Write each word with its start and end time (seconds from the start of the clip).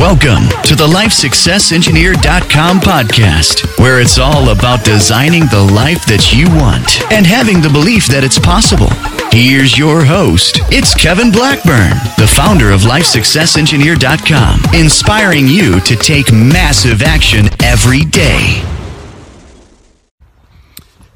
Welcome 0.00 0.48
to 0.62 0.74
the 0.74 0.86
LifeSuccessEngineer.com 0.86 2.80
podcast, 2.80 3.78
where 3.78 4.00
it's 4.00 4.16
all 4.16 4.48
about 4.48 4.82
designing 4.82 5.42
the 5.42 5.60
life 5.74 6.06
that 6.06 6.32
you 6.32 6.46
want 6.56 7.02
and 7.12 7.26
having 7.26 7.60
the 7.60 7.68
belief 7.68 8.06
that 8.06 8.24
it's 8.24 8.38
possible. 8.38 8.88
Here's 9.30 9.76
your 9.76 10.02
host. 10.02 10.60
It's 10.72 10.94
Kevin 10.94 11.30
Blackburn, 11.30 11.90
the 12.16 12.26
founder 12.26 12.70
of 12.70 12.80
LifeSuccessEngineer.com, 12.80 14.74
inspiring 14.74 15.46
you 15.46 15.80
to 15.80 15.94
take 15.96 16.32
massive 16.32 17.02
action 17.02 17.50
every 17.62 18.06
day. 18.06 18.64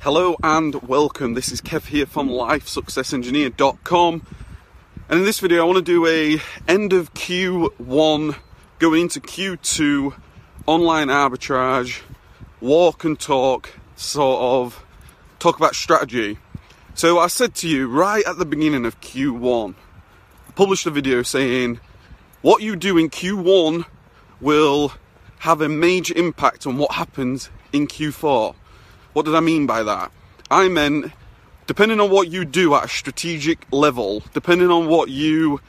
Hello 0.01 0.37
and 0.43 0.75
welcome. 0.83 1.33
This 1.33 1.51
is 1.51 1.63
Kev 1.63 1.87
here 1.87 2.05
from 2.05 2.29
LifeSuccessEngineer.com. 2.29 4.27
And 5.09 5.19
in 5.21 5.25
this 5.25 5.41
video, 5.41 5.63
I 5.63 5.65
want 5.65 5.79
to 5.79 5.83
do 5.83 6.07
a 6.07 6.39
end 6.71 6.93
of 6.93 7.15
Q1 7.15 8.44
going 8.79 9.03
into 9.03 9.21
Q2 9.21 10.15
online 10.67 11.09
arbitrage, 11.09 12.03
walk 12.61 13.05
and 13.05 13.19
talk, 13.19 13.71
sort 13.97 14.41
of 14.41 14.85
talk 15.39 15.57
about 15.57 15.75
strategy. 15.75 16.39
So 16.95 17.19
I 17.19 17.29
said 17.29 17.55
to 17.57 17.69
you 17.69 17.89
right 17.89 18.25
at 18.27 18.39
the 18.39 18.45
beginning 18.45 18.85
of 18.85 19.01
Q1, 19.01 19.75
I 20.49 20.53
published 20.53 20.87
a 20.87 20.91
video 20.91 21.23
saying 21.23 21.81
what 22.43 22.63
you 22.63 22.77
do 22.77 22.99
in 22.99 23.11
Q1 23.11 23.85
will 24.41 24.93
have 25.41 25.61
a 25.61 25.69
major 25.69 26.17
impact 26.17 26.67
on 26.67 26.77
what 26.77 26.93
happens 26.93 27.51
in 27.73 27.87
Q4. 27.87 28.55
What 29.13 29.25
did 29.25 29.35
I 29.35 29.41
mean 29.41 29.67
by 29.67 29.83
that? 29.83 30.11
I 30.51 30.69
meant 30.69 31.13
depending 31.67 32.01
on 32.01 32.11
what 32.11 32.29
you 32.29 32.45
do 32.45 32.75
at 32.75 32.85
a 32.85 32.89
strategic 32.89 33.67
level, 33.71 34.23
depending 34.33 34.71
on 34.71 34.89
what 34.89 35.09
you 35.11 35.61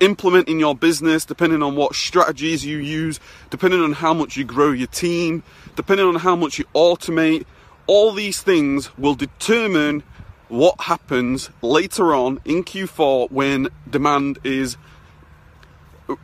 implement 0.00 0.48
in 0.48 0.58
your 0.58 0.74
business, 0.74 1.24
depending 1.24 1.62
on 1.62 1.76
what 1.76 1.94
strategies 1.94 2.64
you 2.64 2.78
use, 2.78 3.20
depending 3.50 3.80
on 3.80 3.92
how 3.92 4.12
much 4.12 4.36
you 4.36 4.44
grow 4.44 4.70
your 4.70 4.86
team, 4.88 5.42
depending 5.76 6.06
on 6.06 6.16
how 6.16 6.36
much 6.36 6.58
you 6.58 6.64
automate, 6.74 7.44
all 7.86 8.12
these 8.12 8.42
things 8.42 8.96
will 8.98 9.14
determine 9.14 10.02
what 10.48 10.80
happens 10.82 11.50
later 11.62 12.14
on 12.14 12.40
in 12.44 12.64
Q4 12.64 13.30
when 13.30 13.68
demand 13.88 14.38
is 14.44 14.76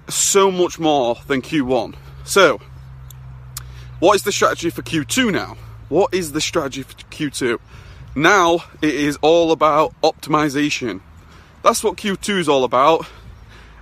so 0.08 0.50
much 0.50 0.78
more 0.78 1.16
than 1.26 1.42
Q1. 1.42 1.94
So, 2.24 2.60
what 3.98 4.14
is 4.14 4.22
the 4.22 4.32
strategy 4.32 4.70
for 4.70 4.82
Q2 4.82 5.32
now? 5.32 5.56
What 5.88 6.14
is 6.14 6.32
the 6.32 6.40
strategy 6.40 6.82
for 6.82 6.94
Q2? 6.94 7.58
Now 8.14 8.64
it 8.82 8.94
is 8.94 9.18
all 9.22 9.52
about 9.52 9.94
optimization. 10.02 11.00
That's 11.62 11.84
what 11.84 11.96
Q2 11.96 12.38
is 12.38 12.48
all 12.48 12.64
about. 12.64 13.06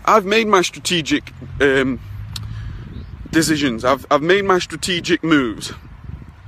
I've 0.04 0.24
made 0.24 0.48
my 0.48 0.62
strategic 0.62 1.32
um, 1.60 2.00
decisions. 3.30 3.84
I've, 3.84 4.04
I've 4.10 4.22
made 4.22 4.44
my 4.44 4.58
strategic 4.58 5.22
moves. 5.22 5.72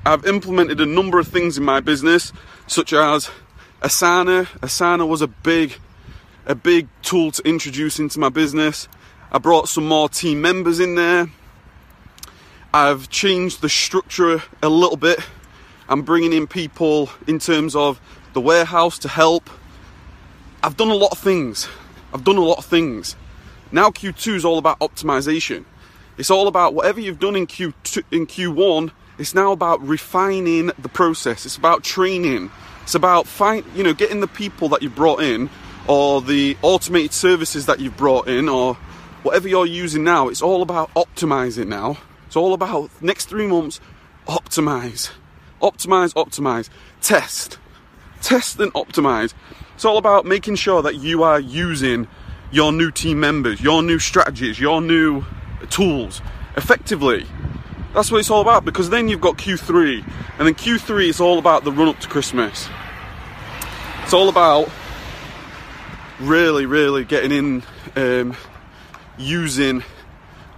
I've 0.04 0.26
implemented 0.26 0.80
a 0.80 0.86
number 0.86 1.18
of 1.20 1.28
things 1.28 1.56
in 1.56 1.64
my 1.64 1.80
business, 1.80 2.32
such 2.66 2.92
as 2.92 3.30
Asana. 3.80 4.46
Asana 4.60 5.06
was 5.06 5.22
a 5.22 5.28
big, 5.28 5.74
a 6.46 6.54
big 6.54 6.88
tool 7.02 7.30
to 7.32 7.48
introduce 7.48 8.00
into 8.00 8.18
my 8.18 8.28
business. 8.28 8.88
I 9.30 9.38
brought 9.38 9.68
some 9.68 9.86
more 9.86 10.08
team 10.08 10.40
members 10.40 10.80
in 10.80 10.96
there. 10.96 11.30
I've 12.74 13.08
changed 13.08 13.60
the 13.60 13.68
structure 13.68 14.42
a 14.62 14.68
little 14.68 14.96
bit. 14.96 15.20
I'm 15.88 16.02
bringing 16.02 16.32
in 16.32 16.46
people 16.46 17.10
in 17.26 17.38
terms 17.38 17.76
of 17.76 18.00
the 18.32 18.40
warehouse 18.40 18.98
to 19.00 19.08
help. 19.08 19.48
I've 20.62 20.76
done 20.76 20.90
a 20.90 20.94
lot 20.94 21.12
of 21.12 21.18
things. 21.18 21.68
I've 22.12 22.24
done 22.24 22.36
a 22.36 22.44
lot 22.44 22.58
of 22.58 22.64
things. 22.64 23.16
Now 23.72 23.90
Q2 23.90 24.34
is 24.34 24.44
all 24.44 24.58
about 24.58 24.78
optimization. 24.80 25.64
It's 26.18 26.30
all 26.30 26.48
about 26.48 26.74
whatever 26.74 27.00
you've 27.00 27.18
done 27.18 27.34
in 27.34 27.46
Q2 27.46 28.04
in 28.10 28.26
Q1, 28.26 28.90
it's 29.18 29.34
now 29.34 29.52
about 29.52 29.86
refining 29.86 30.70
the 30.78 30.88
process. 30.88 31.46
It's 31.46 31.56
about 31.56 31.84
training. 31.84 32.50
It's 32.82 32.94
about 32.94 33.26
find, 33.26 33.64
you 33.74 33.82
know, 33.82 33.94
getting 33.94 34.20
the 34.20 34.26
people 34.26 34.68
that 34.70 34.82
you 34.82 34.90
brought 34.90 35.22
in 35.22 35.48
or 35.86 36.20
the 36.20 36.56
automated 36.62 37.12
services 37.12 37.66
that 37.66 37.80
you've 37.80 37.96
brought 37.96 38.28
in 38.28 38.48
or 38.48 38.74
whatever 39.22 39.48
you're 39.48 39.66
using 39.66 40.04
now. 40.04 40.28
It's 40.28 40.42
all 40.42 40.62
about 40.62 40.92
optimizing 40.94 41.68
now. 41.68 41.98
It's 42.26 42.36
all 42.36 42.54
about 42.54 42.90
next 43.02 43.28
3 43.30 43.46
months 43.46 43.80
optimize. 44.26 45.10
Optimize, 45.60 46.14
optimize. 46.14 46.68
Test. 47.00 47.58
Test 48.22 48.60
and 48.60 48.72
optimize. 48.74 49.34
It's 49.80 49.86
all 49.86 49.96
about 49.96 50.26
making 50.26 50.56
sure 50.56 50.82
that 50.82 50.96
you 50.96 51.22
are 51.22 51.40
using 51.40 52.06
your 52.52 52.70
new 52.70 52.90
team 52.90 53.18
members, 53.18 53.62
your 53.62 53.82
new 53.82 53.98
strategies, 53.98 54.60
your 54.60 54.82
new 54.82 55.24
tools 55.70 56.20
effectively. 56.54 57.24
That's 57.94 58.12
what 58.12 58.18
it's 58.18 58.28
all 58.30 58.42
about 58.42 58.66
because 58.66 58.90
then 58.90 59.08
you've 59.08 59.22
got 59.22 59.38
Q3, 59.38 60.04
and 60.38 60.46
then 60.46 60.52
Q3 60.52 61.08
is 61.08 61.18
all 61.18 61.38
about 61.38 61.64
the 61.64 61.72
run 61.72 61.88
up 61.88 61.98
to 62.00 62.08
Christmas. 62.08 62.68
It's 64.02 64.12
all 64.12 64.28
about 64.28 64.68
really, 66.20 66.66
really 66.66 67.06
getting 67.06 67.32
in, 67.32 67.62
um, 67.96 68.36
using 69.16 69.82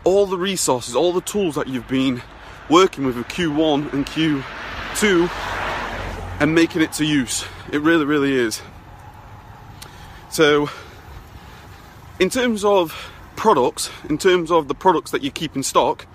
all 0.02 0.26
the 0.26 0.36
resources, 0.36 0.96
all 0.96 1.12
the 1.12 1.20
tools 1.20 1.54
that 1.54 1.68
you've 1.68 1.86
been 1.86 2.22
working 2.68 3.06
with 3.06 3.16
in 3.16 3.22
Q1 3.22 3.92
and 3.92 4.04
Q2 4.04 5.30
and 6.40 6.52
making 6.56 6.82
it 6.82 6.92
to 6.94 7.04
use. 7.04 7.44
It 7.70 7.82
really, 7.82 8.04
really 8.04 8.32
is. 8.32 8.60
So, 10.32 10.70
in 12.18 12.30
terms 12.30 12.64
of 12.64 13.12
products, 13.36 13.90
in 14.08 14.16
terms 14.16 14.50
of 14.50 14.66
the 14.66 14.74
products 14.74 15.10
that 15.10 15.22
you 15.22 15.30
keep 15.30 15.54
in 15.54 15.62
stock, 15.62 16.06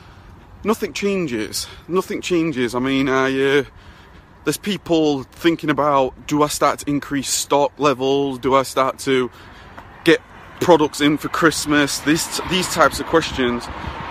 nothing 0.64 0.92
changes. 0.92 1.68
Nothing 1.88 2.22
changes. 2.22 2.74
I 2.74 2.80
mean, 2.80 3.10
I, 3.10 3.60
uh, 3.60 3.64
there's 4.44 4.58
people 4.58 5.22
thinking 5.22 5.70
about 5.70 6.26
do 6.26 6.42
I 6.42 6.48
start 6.48 6.80
to 6.80 6.90
increase 6.90 7.30
stock 7.30 7.74
levels? 7.78 8.40
Do 8.40 8.56
I 8.56 8.64
start 8.64 8.98
to 9.00 9.30
get 10.04 10.20
products 10.62 11.00
in 11.00 11.20
for 11.20 11.30
Christmas? 11.30 12.00
These 12.00 12.74
types 12.74 13.00
of 13.00 13.06
questions. 13.06 13.66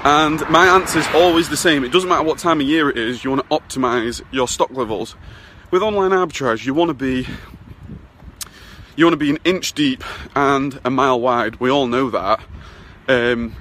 And 0.04 0.48
my 0.48 0.68
answer 0.68 1.00
is 1.00 1.08
always 1.14 1.48
the 1.48 1.56
same. 1.56 1.82
It 1.82 1.90
doesn't 1.90 2.08
matter 2.08 2.22
what 2.22 2.38
time 2.38 2.60
of 2.60 2.66
year 2.68 2.88
it 2.90 2.96
is, 2.96 3.24
you 3.24 3.30
want 3.30 3.42
to 3.42 3.48
optimize 3.48 4.22
your 4.30 4.46
stock 4.46 4.70
levels. 4.70 5.16
With 5.72 5.82
online 5.82 6.12
arbitrage, 6.12 6.64
you 6.64 6.74
want 6.74 6.90
to 6.90 6.94
be 6.94 7.26
you 8.96 9.04
want 9.04 9.12
to 9.12 9.18
be 9.18 9.30
an 9.30 9.38
inch 9.44 9.74
deep 9.74 10.02
and 10.34 10.80
a 10.84 10.90
mile 10.90 11.20
wide. 11.20 11.60
We 11.60 11.70
all 11.70 11.86
know 11.86 12.10
that. 12.10 12.40
Um, 13.08 13.54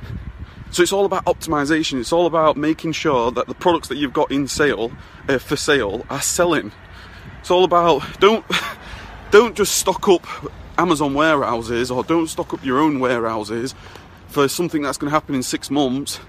so 0.71 0.81
it's 0.81 0.93
all 0.93 1.05
about 1.05 1.25
optimization. 1.25 1.99
It's 1.99 2.13
all 2.13 2.25
about 2.25 2.57
making 2.57 2.93
sure 2.93 3.31
that 3.31 3.47
the 3.47 3.53
products 3.53 3.89
that 3.89 3.97
you've 3.97 4.13
got 4.13 4.31
in 4.31 4.47
sale 4.47 4.91
uh, 5.27 5.37
for 5.37 5.55
sale 5.55 6.05
are 6.09 6.21
selling. 6.21 6.71
It's 7.41 7.51
all 7.51 7.63
about 7.63 8.19
don't 8.19 8.45
don't 9.31 9.55
just 9.55 9.75
stock 9.75 10.07
up 10.07 10.25
Amazon 10.77 11.13
warehouses 11.13 11.91
or 11.91 12.03
don't 12.03 12.27
stock 12.27 12.53
up 12.53 12.63
your 12.63 12.79
own 12.79 12.99
warehouses 12.99 13.75
for 14.27 14.47
something 14.47 14.81
that's 14.81 14.97
going 14.97 15.09
to 15.09 15.13
happen 15.13 15.35
in 15.35 15.43
six 15.43 15.69
months. 15.69 16.19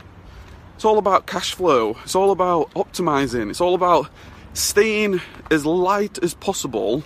It's 0.74 0.84
all 0.84 0.98
about 0.98 1.26
cash 1.26 1.54
flow. 1.54 1.96
It's 2.04 2.14
all 2.14 2.30
about 2.30 2.70
optimizing. 2.74 3.50
It's 3.50 3.60
all 3.60 3.74
about 3.74 4.10
staying 4.52 5.20
as 5.50 5.64
light 5.64 6.18
as 6.22 6.34
possible 6.34 7.02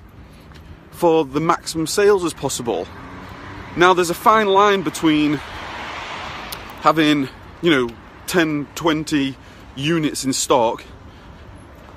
for 1.00 1.24
the 1.24 1.40
maximum 1.40 1.86
sales 1.86 2.22
as 2.26 2.34
possible. 2.34 2.86
Now, 3.74 3.94
there's 3.94 4.10
a 4.10 4.14
fine 4.14 4.48
line 4.48 4.82
between 4.82 5.40
having, 6.82 7.26
you 7.62 7.70
know, 7.70 7.88
10, 8.26 8.68
20 8.74 9.34
units 9.76 10.26
in 10.26 10.34
stock 10.34 10.84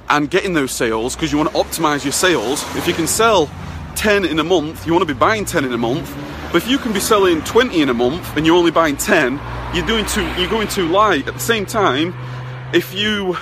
and 0.10 0.32
getting 0.32 0.54
those 0.54 0.72
sales 0.72 1.16
because 1.16 1.34
you 1.34 1.38
want 1.38 1.52
to 1.52 1.58
optimize 1.58 2.06
your 2.06 2.14
sales. 2.14 2.64
If 2.78 2.88
you 2.88 2.94
can 2.94 3.06
sell 3.06 3.52
10 3.96 4.24
in 4.24 4.40
a 4.40 4.44
month, 4.44 4.88
you 4.88 4.94
want 4.94 5.06
to 5.06 5.14
be 5.14 5.20
buying 5.20 5.44
10 5.44 5.66
in 5.66 5.74
a 5.74 5.78
month. 5.78 6.10
But 6.54 6.64
if 6.64 6.70
you 6.70 6.78
can 6.78 6.94
be 6.94 7.02
selling 7.02 7.42
20 7.44 7.82
in 7.82 7.90
a 7.90 7.94
month 7.94 8.38
and 8.38 8.46
you're 8.46 8.56
only 8.56 8.72
buying 8.72 8.96
10, 8.96 9.38
you're 9.76 9.86
doing 9.86 10.06
too 10.06 10.26
you're 10.38 10.50
going 10.50 10.70
too 10.70 10.88
light. 10.88 11.28
At 11.28 11.34
the 11.34 11.42
same 11.42 11.66
time, 11.66 12.16
if 12.74 12.94
you 12.94 13.36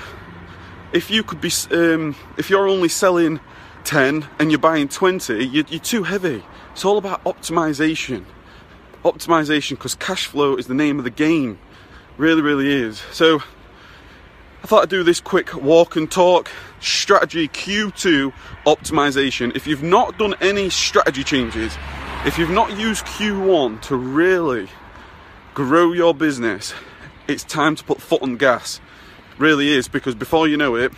if 0.91 1.11
you 1.11 1.21
could 1.21 1.39
be 1.39 1.51
um, 1.69 2.15
if 2.37 2.49
you're 2.49 2.67
only 2.67 2.89
selling 2.89 3.39
10 3.85 4.27
and 4.39 4.51
you're 4.51 4.59
buying 4.59 4.87
20, 4.87 5.45
you're, 5.45 5.65
you're 5.67 5.79
too 5.79 6.03
heavy. 6.03 6.43
It's 6.71 6.85
all 6.85 6.97
about 6.97 7.23
optimization. 7.23 8.25
Optimization, 9.03 9.71
because 9.71 9.95
cash 9.95 10.27
flow 10.27 10.55
is 10.55 10.67
the 10.67 10.73
name 10.73 10.97
of 10.97 11.03
the 11.03 11.09
game. 11.11 11.59
Really, 12.17 12.41
really 12.41 12.71
is. 12.71 12.99
So, 13.11 13.41
I 14.63 14.67
thought 14.67 14.83
I'd 14.83 14.89
do 14.89 15.03
this 15.03 15.19
quick 15.19 15.55
walk 15.55 15.95
and 15.95 16.09
talk 16.09 16.49
strategy 16.79 17.47
Q2 17.47 18.31
optimization. 18.65 19.55
If 19.55 19.65
you've 19.65 19.81
not 19.81 20.19
done 20.19 20.35
any 20.39 20.69
strategy 20.69 21.23
changes, 21.23 21.75
if 22.25 22.37
you've 22.37 22.51
not 22.51 22.77
used 22.77 23.05
Q1 23.05 23.81
to 23.83 23.95
really 23.95 24.69
grow 25.55 25.93
your 25.93 26.13
business, 26.13 26.73
it's 27.27 27.43
time 27.43 27.75
to 27.75 27.83
put 27.83 27.99
foot 27.99 28.21
on 28.21 28.37
gas. 28.37 28.79
Really 29.39 29.69
is 29.69 29.87
because 29.87 30.13
before 30.13 30.47
you 30.47 30.57
know 30.57 30.75
it, 30.75 30.91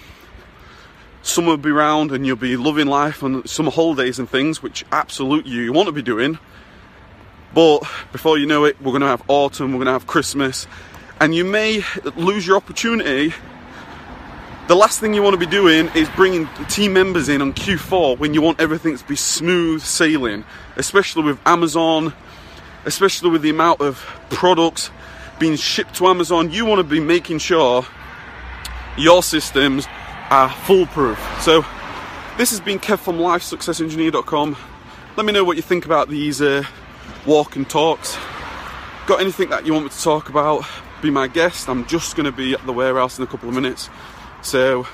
summer 1.23 1.51
will 1.51 1.57
be 1.57 1.71
round 1.71 2.11
and 2.11 2.27
you'll 2.27 2.35
be 2.35 2.55
loving 2.57 2.87
life 2.87 3.23
on 3.23 3.47
summer 3.47 3.71
holidays 3.71 4.19
and 4.19 4.29
things, 4.29 4.61
which 4.61 4.85
absolutely 4.91 5.51
you 5.51 5.73
want 5.73 5.87
to 5.87 5.93
be 5.93 6.01
doing. 6.01 6.37
But 7.55 7.79
before 8.11 8.37
you 8.37 8.45
know 8.45 8.65
it, 8.65 8.79
we're 8.81 8.91
going 8.91 9.01
to 9.01 9.07
have 9.07 9.23
autumn, 9.27 9.71
we're 9.71 9.77
going 9.77 9.87
to 9.87 9.93
have 9.93 10.05
Christmas, 10.05 10.67
and 11.19 11.33
you 11.33 11.45
may 11.45 11.83
lose 12.15 12.45
your 12.45 12.57
opportunity. 12.57 13.33
The 14.67 14.75
last 14.75 14.99
thing 14.99 15.13
you 15.13 15.21
want 15.21 15.33
to 15.33 15.39
be 15.39 15.45
doing 15.45 15.89
is 15.95 16.09
bringing 16.09 16.47
team 16.67 16.93
members 16.93 17.29
in 17.29 17.41
on 17.41 17.53
Q4 17.53 18.17
when 18.17 18.33
you 18.33 18.41
want 18.41 18.59
everything 18.59 18.97
to 18.97 19.07
be 19.07 19.15
smooth 19.15 19.81
sailing, 19.81 20.43
especially 20.75 21.23
with 21.23 21.39
Amazon, 21.45 22.13
especially 22.85 23.29
with 23.29 23.41
the 23.41 23.49
amount 23.49 23.81
of 23.81 23.97
products 24.29 24.89
being 25.39 25.55
shipped 25.55 25.95
to 25.95 26.07
Amazon. 26.07 26.51
You 26.51 26.65
want 26.65 26.79
to 26.79 26.83
be 26.83 26.99
making 26.99 27.39
sure 27.39 27.85
your 28.97 29.23
systems 29.23 29.87
are 30.33 30.49
foolproof. 30.49 31.19
So, 31.41 31.63
this 32.39 32.49
has 32.49 32.59
been 32.59 32.79
Kev 32.79 32.97
from 32.97 33.17
LifeSuccessEngineer.com. 33.17 34.57
Let 35.15 35.25
me 35.27 35.31
know 35.31 35.43
what 35.43 35.57
you 35.57 35.61
think 35.61 35.85
about 35.85 36.09
these 36.09 36.41
uh, 36.41 36.63
walk 37.27 37.55
and 37.55 37.69
talks. 37.69 38.17
Got 39.05 39.21
anything 39.21 39.49
that 39.49 39.67
you 39.67 39.73
want 39.73 39.85
me 39.85 39.91
to 39.91 40.01
talk 40.01 40.29
about? 40.29 40.65
Be 41.03 41.11
my 41.11 41.27
guest. 41.27 41.69
I'm 41.69 41.85
just 41.85 42.15
going 42.15 42.25
to 42.25 42.31
be 42.31 42.55
at 42.55 42.65
the 42.65 42.73
warehouse 42.73 43.19
in 43.19 43.23
a 43.23 43.27
couple 43.27 43.47
of 43.47 43.53
minutes. 43.53 43.91
So 44.41 44.87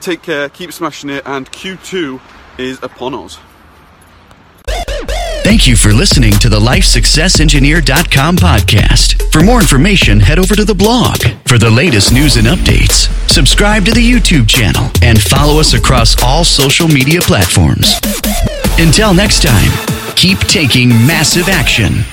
take 0.00 0.22
care, 0.22 0.48
keep 0.48 0.72
smashing 0.72 1.10
it, 1.10 1.22
and 1.26 1.52
Q2 1.52 2.18
is 2.56 2.82
upon 2.82 3.14
us. 3.14 3.38
Thank 5.44 5.66
you 5.66 5.76
for 5.76 5.92
listening 5.92 6.32
to 6.34 6.48
the 6.48 6.58
LifeSuccessEngineer.com 6.58 8.36
podcast. 8.36 9.30
For 9.32 9.42
more 9.42 9.60
information, 9.60 10.20
head 10.20 10.38
over 10.38 10.54
to 10.54 10.64
the 10.64 10.74
blog. 10.74 11.18
For 11.46 11.58
the 11.58 11.68
latest 11.68 12.12
news 12.12 12.36
and 12.36 12.46
updates, 12.46 13.10
subscribe 13.28 13.84
to 13.86 13.92
the 13.92 14.00
YouTube 14.00 14.48
channel 14.48 14.88
and 15.02 15.20
follow 15.20 15.58
us 15.58 15.74
across 15.74 16.22
all 16.22 16.44
social 16.44 16.86
media 16.86 17.20
platforms. 17.20 18.00
Until 18.78 19.12
next 19.12 19.42
time, 19.42 19.70
keep 20.14 20.38
taking 20.38 20.88
massive 20.88 21.48
action. 21.48 22.04